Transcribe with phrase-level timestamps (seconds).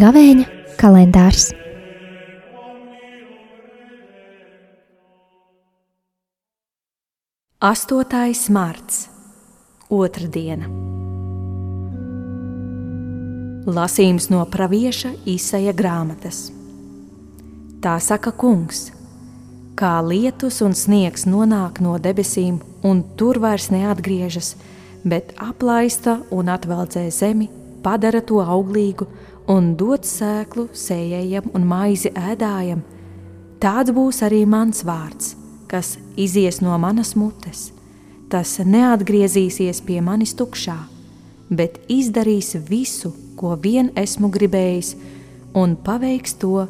[0.00, 0.44] Gavēņa
[0.80, 1.50] kalendārs.
[7.60, 9.02] Astotais marts,
[9.92, 10.70] otra diena.
[13.68, 16.59] Lasījums no pravieša Īsaja grāmatas.
[17.80, 18.90] Tā saka kungs,
[19.72, 24.50] kā lietus un sniegs nonāk no debesīm un tur vairs neatgriežas,
[25.08, 27.46] bet aplaista un atveldzē zemi,
[27.80, 29.06] padara to auglīgu
[29.48, 32.82] un dod sēklu sējējam un maizi ēdājam,
[33.64, 35.32] tāds būs arī mans vārds,
[35.70, 37.70] kas izies no manas mutes.
[38.28, 40.76] Tas neatgriezīsies pie manis tukšā,
[41.48, 44.92] bet izdarīs visu, ko vien esmu gribējis,
[45.56, 46.68] un paveiks to,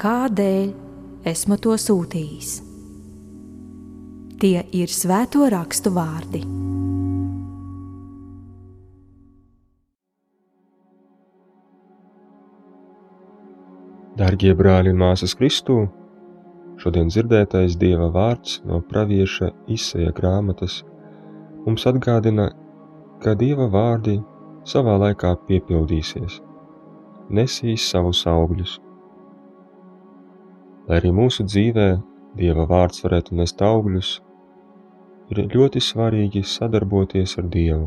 [0.00, 0.72] kādēļ
[1.26, 2.52] esmu to sūtījis.
[4.40, 6.42] Tie ir svēto rakstu vārdi.
[14.16, 15.82] Darbie brāļi un māsas Kristū,
[16.80, 20.78] šodien dzirdētais Dieva vārds no pravieša izsēja grāmatas
[21.66, 22.48] mums atgādina,
[23.20, 24.16] ka Dieva vārdi
[24.68, 26.40] savā laikā piepildīsies,
[27.28, 28.78] nesīs savus augļus.
[30.86, 31.88] Lai arī mūsu dzīvē
[32.36, 34.14] Dieva vārds varētu nest augļus,
[35.32, 37.86] ir ļoti svarīgi sadarboties ar Dievu.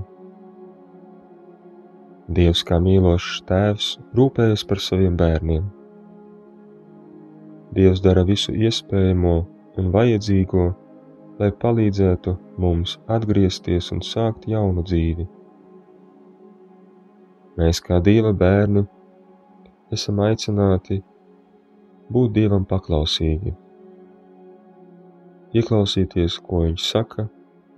[2.30, 5.68] Dievs kā mīlošs tēvs rūpējas par saviem bērniem–
[7.70, 9.34] Dievs dara visu iespējamo
[9.78, 10.64] un vajadzīgo,
[11.38, 12.32] lai palīdzētu
[12.64, 15.28] mums atgriezties un sākt jaunu dzīvi.
[17.60, 18.88] Mēs, kā Dieva bērni,
[19.94, 20.98] esam aicināti
[22.14, 23.54] būt Dievam paklausīgi,
[25.58, 27.28] ieklausīties, ko Viņš saka,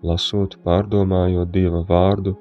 [0.03, 2.35] lasot, pārdomājot Dieva vārdu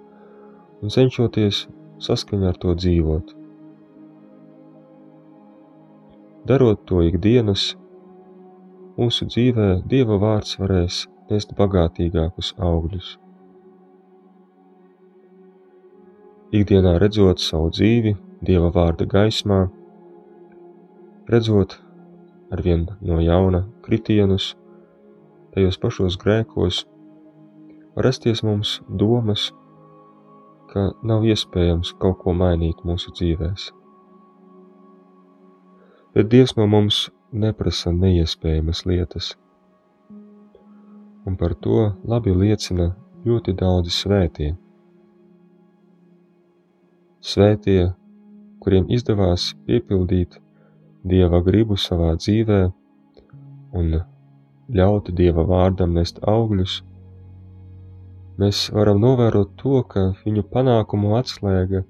[0.81, 1.67] un cenšoties
[2.01, 3.35] saskaņā ar to dzīvot.
[6.49, 7.75] Darot to ikdienas,
[8.97, 13.19] mūsu dzīvē Dieva vārds varēs nest bagātīgākus augļus.
[16.57, 19.69] Ikdienā redzot savu dzīvi Dieva vārda gaismā,
[21.31, 21.79] redzot
[22.51, 24.55] arvien no jauna kritienus,
[25.55, 26.85] tajos pašos grēkos,
[27.95, 29.51] var rasties mums domas,
[30.71, 33.81] ka nav iespējams kaut ko mainīt mūsu dzīvēm
[36.15, 39.35] bet Dievs no mums neprasa neiespējamas lietas.
[41.27, 42.91] Un par to labi liecina
[43.27, 44.51] ļoti daudzi svētie.
[47.21, 47.91] Svētie,
[48.65, 50.41] kuriem izdevās piepildīt
[51.01, 52.61] Dieva gribu savā dzīvē
[53.81, 53.93] un
[54.77, 56.81] ļaut Dieva vārdam nest augļus,
[58.41, 61.81] mēs varam novērot to, ka viņu panākumu atslēga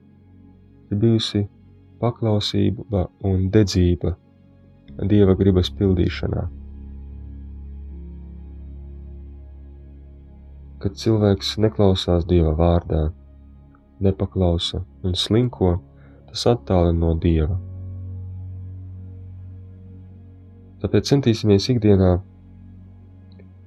[0.90, 1.42] ir bijusi
[2.00, 4.14] paklausība un dedzība
[5.10, 6.44] Dieva gribas pildīšanā.
[10.80, 13.08] Kad cilvēks neklausās Dieva vārdā,
[14.00, 15.74] nepaklausa un slinko,
[16.30, 17.58] tas attālina no Dieva.
[20.80, 22.14] Tāpēc centīsimies ikdienā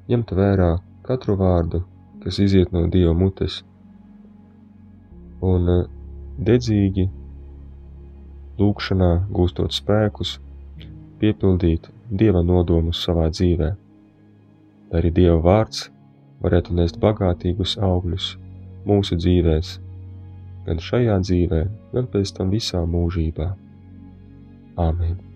[0.09, 0.69] ņemt vērā
[1.05, 1.83] katru vārdu,
[2.23, 3.59] kas iziet no Dieva mutes,
[5.43, 5.69] un
[6.47, 7.05] dedzīgi
[8.59, 10.37] lūkšanā gūstot spēkus,
[11.21, 13.69] piepildīt Dieva nodomus savā dzīvē,
[14.91, 15.87] lai arī Dieva vārds
[16.43, 18.31] varētu nest bagātīgus augļus
[18.89, 19.75] mūsu dzīvēs,
[20.65, 21.61] gan šajā dzīvē,
[21.93, 23.51] gan pēc tam visā mūžībā.
[24.81, 25.32] Āmen!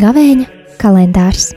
[0.00, 0.46] Gavēņa
[0.80, 1.50] kalendārs